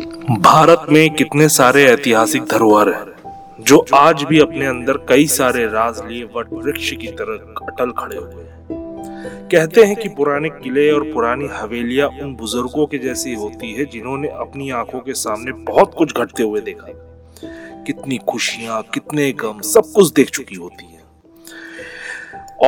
भारत 0.00 0.86
में 0.90 1.14
कितने 1.14 1.48
सारे 1.48 1.84
ऐतिहासिक 1.84 2.42
धरोहर 2.42 2.88
हैं, 2.88 3.04
जो 3.60 3.86
आज 3.94 4.22
भी 4.22 4.40
अपने 4.40 4.66
अंदर 4.66 4.92
कई 5.08 5.26
सारे 5.26 5.66
राज 5.66 6.02
लिए 6.06 6.24
वट 6.24 6.52
वृक्ष 6.52 6.90
की 6.90 7.06
तरह 7.06 7.66
अटल 7.66 7.90
खड़े 7.90 8.16
हुए 8.16 8.44
हैं। 8.44 9.48
कहते 9.52 9.84
हैं 9.84 9.96
कि 9.96 10.08
पुराने 10.08 10.48
किले 10.48 10.90
और 10.90 11.02
पुरानी 11.12 11.48
हवेलियाँ 11.52 12.08
उन 12.08 12.34
बुज़ुर्गों 12.34 12.86
के 12.86 12.98
जैसी 12.98 13.34
होती 13.34 13.72
है, 13.72 13.84
जिन्होंने 13.84 14.28
अपनी 14.28 14.70
आँखों 14.70 15.00
के 15.00 15.12
सामने 15.12 15.52
बहुत 15.52 15.94
कुछ 15.98 16.16
घटते 16.16 16.42
हुए 16.42 16.60
देखा। 16.60 16.86
कितनी 17.86 18.18
खुशियाँ, 18.18 18.82
कितने 18.82 19.32
गम, 19.32 19.60
सब 19.60 19.92
कुछ 19.94 20.12
देख 20.12 20.30
चुकी 20.30 20.56
होती 20.56 20.86
है। 20.86 20.94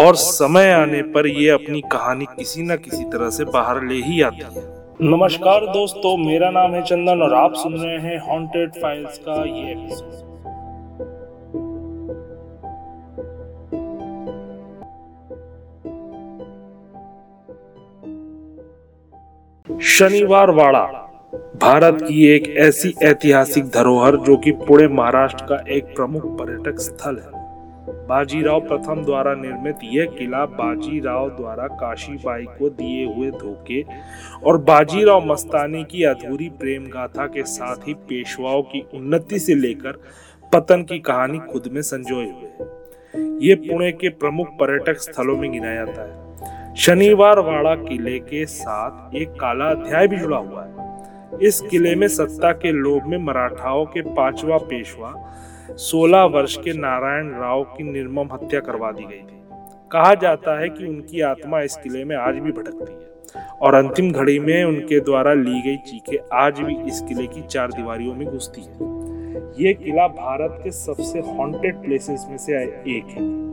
और 0.03 0.15
समय 0.15 0.73
आने 0.73 1.03
पर 1.03 1.27
ये 1.27 1.51
अपनी 1.51 1.81
कहानी 1.81 2.25
किसी 2.25 2.63
न 2.63 2.77
किसी 2.77 3.05
तरह 3.05 3.31
से 3.31 3.45
बाहर 3.45 3.85
ले 3.85 3.95
ही 3.95 4.23
आती 4.23 4.57
है। 4.57 4.76
नमस्कार 5.03 5.65
दोस्तों, 5.67 6.17
मेरा 6.17 6.51
नाम 6.51 6.75
है 6.75 6.81
चंदन 6.83 7.23
और 7.23 7.35
आप 7.35 7.55
सुन 7.55 7.75
रहे 7.75 7.97
हैं 7.97 8.19
हॉन्टेड 8.19 8.71
फाइल्स 8.73 9.19
का 9.19 9.35
ये 9.45 9.73
एपिसोड 9.73 10.23
शनिवार 19.81 20.51
वाड़ा, 20.51 20.85
भारत 21.63 21.99
की 22.03 22.27
एक 22.27 22.49
ऐसी 22.59 22.95
ऐतिहासिक 23.03 23.65
धरोहर 23.65 24.17
जो 24.17 24.37
कि 24.37 24.51
पूरे 24.51 24.89
महाराष्ट्र 24.89 25.45
का 25.45 25.65
एक 25.69 25.95
प्रमुख 25.97 26.27
पर्यटक 26.39 26.81
स्थल 26.81 27.19
है। 27.19 27.36
बाजीराव 27.91 28.61
प्रथम 28.61 29.05
द्वारा 29.05 29.35
निर्मित 29.35 29.77
यह 29.85 30.07
किला 30.19 30.47
बाजीराव 30.47 31.29
द्वारा 31.29 31.67
काशीबाई 31.67 32.43
को 32.43 32.69
दिए 32.69 33.05
हुए 33.07 33.31
धोखे 33.31 33.85
और 34.45 34.59
बाजीराव 34.59 35.27
मस्तानी 35.27 35.85
की 35.85 36.03
अधूरी 36.03 36.49
प्रेम 36.49 36.85
गाथा 36.85 37.27
के 37.27 37.43
साथ 37.43 37.77
ही 37.77 37.95
पेशवाओं 37.95 38.63
की 38.63 38.81
उन्नति 38.95 39.39
से 39.39 39.55
लेकर 39.55 39.93
पतन 40.53 40.83
की 40.83 40.99
कहानी 40.99 41.39
खुद 41.39 41.69
में 41.73 41.83
संजोए 41.83 42.25
हुए 42.25 43.49
ये 43.49 43.55
पुणे 43.55 43.93
के 43.93 44.09
प्रमुख 44.09 44.49
पर्यटक 44.49 44.99
स्थलों 44.99 45.37
में 45.37 45.53
गिना 45.53 45.75
जाता 45.75 46.03
है। 46.03 46.75
शनिवार 46.75 47.39
वाड़ा 47.39 47.75
किले 47.75 48.19
के 48.19 48.47
साथ 48.47 49.15
एक 49.15 49.29
काला 49.29 49.65
अध्याय 49.65 50.09
भी 50.09 50.17
जुड़ा 50.17 50.37
हुआ 50.37 50.65
है। 50.65 50.77
इस 51.43 51.61
किले 51.61 51.95
में 51.95 52.09
सत्ता 52.09 52.53
के 52.53 52.73
लोभ 52.73 53.03
में 53.07 53.19
मराठाओं 53.19 53.85
के 53.85 54.01
पांचवा 54.01 54.59
पेशवा 54.59 55.13
16 55.71 56.25
वर्ष 56.25 56.57
के 56.57 56.73
नारायण 56.73 57.31
राव 57.31 57.65
की 57.65 57.85
निर्मम 57.85 58.29
हत्या 58.33 58.61
करवा 58.61 58.93
दी 58.93 59.03
गई। 59.03 59.17
थी 59.17 59.43
कहा 59.93 60.15
जाता 60.15 60.61
है 60.61 60.69
कि 60.69 60.87
उनकी 60.87 61.21
आत्मा 61.21 61.61
इस 61.61 61.77
किले 61.77 62.05
में 62.05 62.17
आज 62.17 62.35
भी 62.35 62.53
भटकती 62.53 62.93
है 62.93 63.17
और 63.63 63.75
अंतिम 63.75 64.13
घड़ी 64.13 64.39
में 64.39 64.65
उनके 64.65 65.01
द्वारा 65.01 65.35
ली 65.35 65.63
गई 65.63 65.77
चीखें 65.77 66.19
आज 66.33 66.61
भी 66.61 66.77
इस 66.77 67.01
किले 67.01 67.27
की 67.27 67.43
चार 67.43 67.73
दीवारियों 67.73 68.15
में 68.15 68.29
घुसती 68.29 68.61
है। 68.61 68.97
ये 69.67 69.75
किला 69.75 70.09
भारत 70.09 70.61
के 70.65 70.71
सबसे 70.71 71.19
हॉन्टेड 71.19 71.77
प्लेसेस 71.77 72.27
में 72.29 72.39
से 72.39 72.53
एक 72.99 73.05
है। 73.05 73.47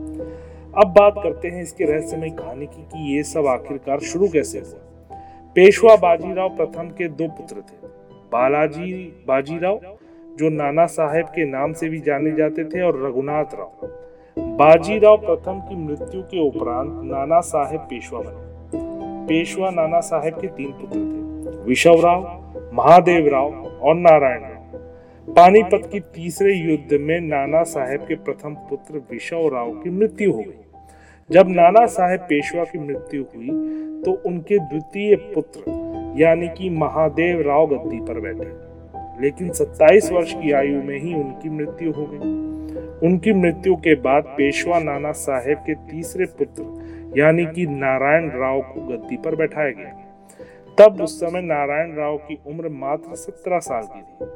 अब 0.82 0.94
बात 0.98 1.14
करते 1.22 1.48
हैं 1.48 1.62
इसके 1.62 1.84
रहस्यमय 1.84 2.30
कहानी 2.30 2.66
की 2.66 2.82
कि 2.82 3.16
ये 3.16 3.22
सब 3.22 3.46
आखिरकार 3.46 4.00
शुरू 4.00 4.28
कैसे 4.28 4.58
हुआ? 4.58 5.16
पेशवा 5.54 5.96
बाजीराव 5.96 6.48
प्रथम 6.48 6.88
के 6.88 7.08
दो 7.08 7.28
पुत्र 7.28 7.56
थे। 7.56 7.86
बालाजी 8.32 9.24
बाजीराव 9.28 9.93
जो 10.38 10.48
नाना 10.48 10.84
साहेब 10.86 11.26
के 11.26 11.44
नाम 11.44 11.72
से 11.72 11.88
भी 11.88 11.98
जाने 12.00 12.30
जाते 12.32 12.64
थे 12.64 12.80
और 12.82 13.06
रघुनाथ 13.06 13.54
राव। 13.54 13.86
बाजीराव 14.36 15.16
प्रथम 15.16 15.60
की 15.60 15.76
मृत्यु 15.76 16.22
के 16.22 16.46
उपरांत 16.48 16.90
नाना 17.04 17.40
साहेब 17.40 17.80
पेशवा 17.80 18.20
बने। 18.20 19.28
पेशवा 19.28 19.70
नाना 19.70 20.00
साहेब 20.00 20.34
के 20.34 20.46
तीन 20.46 20.70
पुत्र 20.70 20.98
थे। 20.98 21.64
विशव 21.64 22.00
राव, 22.04 22.22
महादेव 22.74 23.28
राव 23.28 23.54
और 23.82 23.94
नारायण 23.94 24.40
राव। 24.40 24.78
पानीपत 25.28 25.88
की 25.92 26.00
तीसरे 26.00 26.54
युद्ध 26.54 27.00
में 27.00 27.20
नाना 27.20 27.62
साहेब 27.62 28.00
के 28.00 28.14
प्रथम 28.14 28.54
पुत्र 28.70 29.02
विशव 29.10 29.48
राव 29.52 29.70
की 29.72 29.90
मृत्यु 29.90 30.32
हो 30.32 30.38
गई। 30.38 30.60
जब 31.30 31.48
नाना 31.48 31.86
साहेब 31.86 32.20
पेशवा 32.20 32.64
की 32.64 32.78
मृत्यु 32.78 33.22
हुई 33.22 33.48
तो 34.02 34.12
उनके 34.26 34.58
द्वितीय 34.58 35.14
पुत्र, 35.34 35.60
यानी 36.18 36.48
कि 36.48 36.70
महादेव 36.70 37.40
राव 37.40 37.66
गद्दी 37.66 38.00
पर 38.00 38.20
बैठे। 38.20 38.63
लेकिन 39.20 39.50
27 39.50 40.12
वर्ष 40.12 40.32
की 40.32 40.52
आयु 40.52 40.82
में 40.82 40.98
ही 40.98 41.14
उनकी 41.14 41.48
मृत्यु 41.48 41.92
हो 41.92 42.06
गई। 42.12 42.44
उनकी 43.08 43.32
मृत्यु 43.32 43.76
के 43.76 43.94
बाद 43.94 44.22
पेशवा 44.22 44.78
नाना 44.78 45.12
साहेब 45.12 45.58
के 45.58 45.74
तीसरे 45.74 46.24
पुत्र, 46.24 46.62
यानी 47.18 47.46
कि 47.46 47.66
नारायण 47.66 48.30
राव 48.30 48.60
को 48.60 48.80
गद्दी 48.80 49.16
पर 49.16 49.36
बैठाया 49.36 49.70
गया। 49.70 50.00
तब 50.78 51.00
उस 51.00 51.20
समय 51.20 51.40
नारायण 51.40 51.94
राव 51.94 52.16
की 52.16 52.38
उम्र 52.46 52.68
मात्र 52.68 53.14
सत्रह 53.14 53.58
साल 53.58 53.82
की 53.82 54.00
थी। 54.00 54.26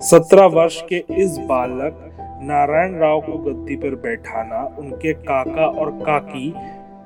सत्रह 0.00 0.46
वर्ष 0.46 0.82
के 0.82 1.04
इस 1.10 1.38
बालक 1.38 2.06
नारायण 2.42 2.94
राव 2.94 3.20
को 3.20 3.32
गद्दी 3.32 3.76
पर 3.76 3.94
बैठाना 3.94 4.76
उनके 4.78 5.12
काका 5.12 5.66
और 5.66 5.90
काकी 5.90 6.54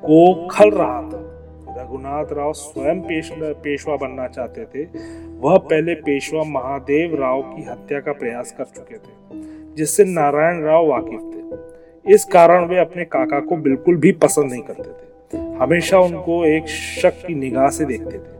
को 0.04 0.48
खल 0.48 0.70
रहा 0.70 1.02
था। 1.02 1.13
रघुनाथ 1.94 2.32
राव 2.32 2.52
स्वयं 2.52 3.00
पेश, 3.00 3.30
पेशवा 3.38 3.96
बनना 3.96 4.26
चाहते 4.28 4.64
थे। 4.64 4.84
वह 5.40 5.56
पहले 5.60 5.94
पेशवा 6.02 6.42
महादेव 6.44 7.14
राव 7.20 7.42
की 7.44 7.62
हत्या 7.62 8.00
का 8.00 8.12
प्रयास 8.12 8.54
कर 8.58 8.64
चुके 8.66 8.96
थे 8.96 9.42
जिससे 9.76 10.04
नारायण 10.04 10.62
राव 10.62 10.86
वाकिफ 10.86 11.20
थे। 11.24 12.12
इस 12.14 12.24
कारण 12.24 12.64
वे 12.64 12.78
अपने 12.78 13.04
काका 13.04 13.40
को 13.40 13.56
बिल्कुल 13.56 13.96
भी 13.96 14.12
पसंद 14.12 14.50
नहीं 14.52 14.62
करते 14.62 14.90
थे। 14.90 15.42
हमेशा 15.54 15.98
उनको 15.98 16.44
एक 16.44 16.68
शक 16.68 17.24
की 17.26 17.34
निगाह 17.34 17.68
से 17.68 17.84
देखते 17.84 18.18
थे। 18.18 18.32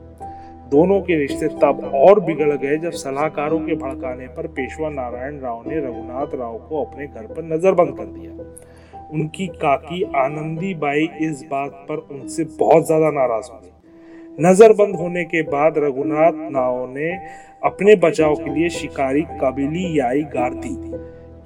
दोनों 0.71 1.01
के 1.01 1.17
रिश्ते 1.17 1.49
तब 1.63 1.91
और 1.95 2.21
बिगड़ 2.21 2.53
गए 2.53 2.77
जब 2.77 2.91
सलाहकारों 2.91 3.59
के 3.61 3.75
भड़काने 3.75 4.27
पर 4.27 4.47
पेशवा 4.51 4.89
नारायण 4.91 5.39
राव 5.41 5.63
ने 5.67 5.79
रघुनाथ 5.79 6.35
राव 6.35 6.59
को 6.59 6.85
अपने 6.85 7.07
घर 7.07 7.27
पर 7.27 7.43
नजरबंद 7.45 7.97
कर 7.99 8.07
दिया। 8.07 8.33
उनकी 9.15 9.47
काकी 9.63 10.03
आनंदी 10.17 10.75
बाई 10.75 11.09
इस 11.21 11.45
बात 11.51 11.85
पर 11.89 11.97
उनसे 12.13 12.45
बहुत 12.59 12.87
ज़्यादा 12.87 13.11
नाराज़ 13.11 13.51
हुई। 13.53 13.71
नजरबंद 14.39 14.97
होने 14.97 15.25
के 15.25 15.43
बाद 15.49 15.79
रघुनाथ 15.79 16.39
नाव 16.53 16.87
ने 16.91 17.11
अपने 17.65 17.95
बचाव 17.97 18.35
के 18.35 18.55
लिए 18.55 18.69
शिकारी 18.71 19.23
कबीली 19.43 19.87
याई 19.99 20.23
गार्दी 20.33 20.75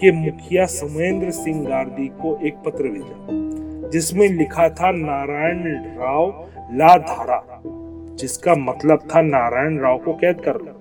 के 0.01 0.13
मुखिया 0.13 0.67
सुमेंद्र 0.67 1.31
सिंह 1.31 1.65
गार्दी 1.69 2.07
को 2.23 2.37
एक 2.47 2.63
पत्र 2.67 2.89
भेजा, 2.89 3.89
जिसमें 3.91 4.29
लिखा 4.29 4.69
था 4.71 4.91
नारायण 4.93 5.63
राव 5.99 6.27
ला 6.73 6.97
धारा 7.05 7.43
जिसका 8.15 8.55
मतलब 8.61 9.09
था 9.15 9.23
नारायण 9.23 9.79
राव 9.79 9.99
को 9.99 10.13
कैद 10.15 10.41
कर 10.41 10.61
लो 10.61 10.78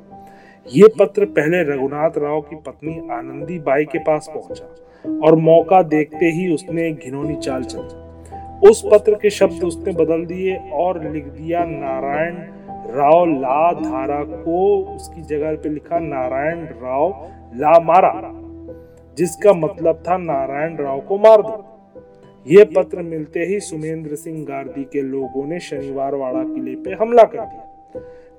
ये 0.68 0.88
पत्र 1.00 1.26
पहले 1.26 1.62
रघुनाथ 1.64 2.18
राव 2.18 2.40
की 2.42 2.56
पत्नी 2.56 2.94
आनंदी 3.12 3.58
बाई 3.60 3.86
के 3.86 4.00
पास 4.00 4.28
पहुँचा 4.34 5.20
और 5.26 5.36
मौका 5.36 5.82
देखते 5.84 6.26
ही 6.26 6.54
उसने 6.54 6.92
घिनौनी 6.92 7.36
चाल 7.36 7.64
चली। 7.64 8.70
उस 8.70 8.82
पत्र 8.92 9.14
के 9.14 9.30
शब्द 9.30 9.64
उसने 9.64 9.92
बदल 9.94 10.26
दिए 10.26 10.56
और 10.74 11.04
लिख 11.04 11.26
दिया, 11.26 11.64
नारायण 11.66 12.36
राव 12.96 13.26
ला 13.26 13.72
धारा 13.72 14.24
को 14.24 14.58
उसकी 14.96 15.22
जगह 15.22 15.56
पे 15.56 15.70
लिखा, 15.70 16.00
नारायण 16.00 16.66
राव 16.82 17.10
ला 17.56 17.80
मारा, 17.80 18.12
जिसका 19.18 19.54
मतलब 19.54 20.04
था 20.08 20.18
नारायण 20.18 20.78
राव 20.78 21.00
को 21.00 21.18
मार 21.18 21.42
दो। 21.42 21.64
यह 22.46 22.66
पत्र 22.76 23.02
मिलते 23.04 23.46
ही 23.46 23.60
सुमेंद्र 23.60 24.16
सिंह 24.16 24.44
गार्दी 24.46 24.84
के 24.84 25.02
लोगों 25.02 25.46
ने 25.48 25.60
शनिवार 25.60 26.16
वाड़ा 26.16 26.44
किले 26.44 26.76
पे 26.76 26.98
हमला 27.02 27.24
कर 27.24 27.40
दिया। 27.40 27.64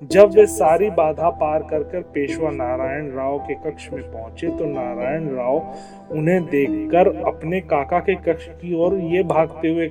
जब 0.03 0.31
वे 0.35 0.47
सारी 0.47 0.91
बाधा 0.91 1.31
पार 1.31 1.63
कर 1.63 1.83
कर 1.83 2.01
पेशवा 2.03 2.51
नारायण 2.51 3.11
राव 3.11 3.39
के 3.39 3.55
कक्ष 3.55 3.93
में 3.93 4.03
पहुँचे 4.03 4.47
तो 4.47 4.65
नारायण 4.65 5.29
राव 5.37 5.75
उन्हें 6.11 6.45
देखकर 6.45 7.09
अपने 7.27 7.61
काका 7.61 7.99
के 7.99 8.15
कक्ष 8.15 8.49
की 8.49 8.75
ओर 8.75 8.95
ये 8.95 9.23
भागते 9.23 9.69
हुए 9.69 9.91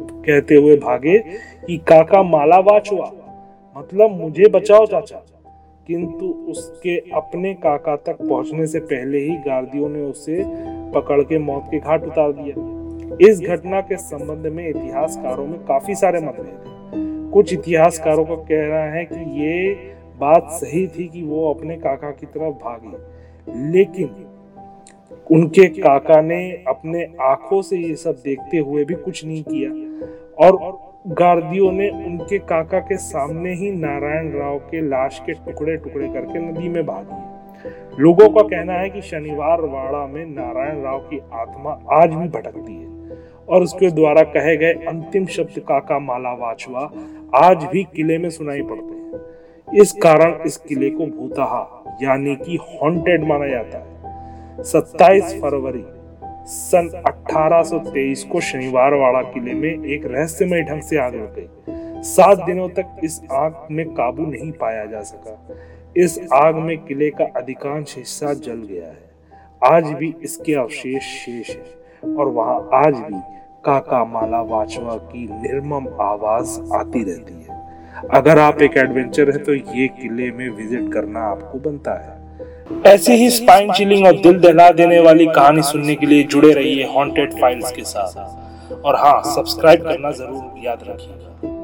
कहते 0.00 0.54
हुए 0.54 0.76
भागे 0.76 1.18
कि, 1.66 1.76
काका 1.76 2.22
मालावाच 2.22 2.92
हुआ 2.92 3.12
मतलब 3.78 4.10
मुझे 4.10 4.48
बचाओ, 4.48 4.86
चाचा। 4.86 5.22
किंतु 5.86 6.26
उसके 6.48 6.98
अपने 6.98 7.54
काका 7.54 7.96
तक 7.96 8.18
पहुँचने 8.28 8.66
से 8.66 8.80
पहले 8.80 9.18
ही 9.18 9.36
गार्दियों 9.36 9.88
ने 9.88 10.02
उसे 10.02 10.44
पकड़ 10.92 11.22
के 11.22 11.38
मौत 11.38 11.64
के 11.70 11.78
घाट 11.78 12.04
उतार 12.04 12.32
दिया। 12.32 12.76
इस 13.30 13.40
घटना 13.40 13.80
के 13.80 13.96
संबंध 13.96 14.52
में 14.52 14.68
इतिहासकारों 14.68 15.46
में 15.46 15.60
काफ़ी 15.60 15.94
सारे 15.94 16.20
मतभेद 16.20 16.46
हैं। 16.46 17.05
कुछ 17.36 17.52
इतिहासकारों 17.52 18.24
का 18.24 18.34
कहना 18.34 18.78
है 18.78 19.04
कि 19.04 19.44
ये 19.44 19.74
बात 20.20 20.48
सही 20.50 20.86
थी 20.86 21.08
कि 21.08 21.22
वो 21.22 21.54
अपने 21.54 21.76
काका 21.76 22.10
की 22.10 22.26
तरफ़ 22.26 22.54
भागी। 22.54 23.72
लेकिन 23.72 24.10
उनके 25.32 25.68
काका 25.68 26.20
ने 26.20 26.64
अपने 26.68 27.06
आँखों 27.20 27.62
से 27.62 27.76
ये 27.76 27.94
सब 27.94 28.16
देखते 28.24 28.58
हुए 28.58 28.84
भी 28.84 28.94
कुछ 28.94 29.24
नहीं 29.24 29.42
किया। 29.42 29.70
और 30.46 30.78
गार्दियों 31.08 31.72
ने 31.72 31.90
उनके 31.90 32.38
काका 32.38 32.78
के 32.78 32.96
सामने 32.96 33.54
ही 33.54 33.70
नारायण 33.70 34.32
राव 34.32 34.58
के 34.58 34.80
लाश 34.80 35.22
के 35.26 35.32
टुकड़े 35.32 35.76
टुकड़े 35.76 36.08
करके 36.08 36.38
नदी 36.38 36.68
में 36.68 36.86
भाग। 36.86 37.04
दिए 37.04 38.00
लोगों 38.00 38.28
का 38.28 38.42
कहना 38.42 38.72
है 38.72 38.90
कि 38.90 39.00
शनिवार 39.00 39.60
वाड़ा 39.60 40.06
में 40.06 40.26
नारायण 40.26 40.82
राव 40.82 40.98
की 40.98 41.20
आत्मा 41.32 41.80
आज 41.92 42.10
भी 42.10 42.28
भटकती 42.28 42.74
है। 42.74 42.96
और 43.48 43.62
उसके 43.62 43.90
द्वारा 43.90 44.22
कहे 44.22 44.56
गए 44.56 44.72
अंतिम 44.72 45.26
शब्द 45.26 45.58
काका 45.58 45.98
माला 45.98 46.32
वाचवा 46.32 46.90
आज 47.34 47.64
भी 47.64 47.84
किले 47.84 48.18
में 48.18 48.30
सुनाई 48.30 48.62
पड़ते 48.62 48.94
हैं। 48.94 49.80
इस 49.80 49.92
कारण 49.92 50.42
इस 50.46 50.56
किले 50.56 50.90
को 50.90 51.06
भूतहा, 51.06 51.84
यानी 52.02 52.36
कि 52.36 52.56
हॉन्टेड 52.56 53.24
माना 53.24 53.48
जाता 53.48 53.78
है। 53.78 54.64
27 54.64 55.38
फरवरी 55.42 55.84
सन 56.46 57.02
1823 57.06 58.24
को 58.24 58.40
शनिवार 58.40 58.94
वाड़ा 58.94 59.22
किले 59.22 59.54
में 59.54 59.84
एक 59.84 60.06
रहस्यमय 60.06 60.62
ढंग 60.62 60.82
से 60.82 60.96
आग 60.96 61.14
लग 61.14 61.34
गई। 61.34 62.02
सात 62.02 62.38
दिनों 62.38 62.68
तक 62.68 62.96
इस 63.04 63.20
आग 63.32 63.66
में 63.70 63.88
काबू 63.94 64.26
नहीं 64.26 64.52
पाया 64.52 64.84
जा 64.84 65.00
सका। 65.00 65.56
इस 65.96 66.28
आग 66.32 66.54
में 66.54 66.78
किले 66.78 67.10
का 67.10 67.24
अधिकांश 67.24 67.94
हिस्सा 67.98 68.34
जल 68.34 68.66
गया 68.70 68.86
है। 68.86 69.06
आज 69.64 69.92
भी 69.92 70.14
इसके 70.22 70.54
अवशेष 70.54 71.02
शेष 71.02 71.50
है 71.50 72.14
और 72.14 72.28
वहाँ 72.28 72.68
आज 72.72 72.94
भी 72.94 73.18
काका 73.66 74.04
माला 74.06 74.40
वाचवा 74.48 74.94
की 75.04 75.26
निर्मम 75.32 75.86
आवाज़ 76.02 76.58
आती 76.74 77.02
रहती 77.04 77.34
है। 77.40 77.64
अगर 78.14 78.38
आप 78.38 78.62
एक 78.62 78.76
एडवेंचर 78.78 79.30
है 79.30 79.38
तो 79.44 79.54
ये 79.54 79.86
किले 79.90 80.30
में 80.30 80.48
विज़िट 80.50 80.92
करना 80.92 81.20
आपको 81.26 81.58
बनता 81.60 81.94
है। 81.94 82.14
ऐसे 82.86 83.14
ही 83.14 83.30
स्पाइन 83.30 83.72
चिलिंग 83.72 84.06
और 84.06 84.20
दिल 84.22 84.38
दहला 84.40 84.70
देने 84.72 85.00
वाली 85.00 85.26
कहानी 85.26 85.62
सुनने 85.64 85.94
के 85.94 86.06
लिए 86.06 86.22
जुड़े 86.24 86.52
रहिए 86.52 86.86
हॉन्टेड 86.94 87.40
फाइल्स 87.40 87.72
के 87.72 87.82
साथ। 87.84 88.74
और 88.76 88.96
हाँ 88.96 89.20
सब्सक्राइब 89.26 89.82
करना 89.82 90.10
ज़रूर 90.12 90.64
याद 90.64 90.84
रखिएगा। 90.88 91.55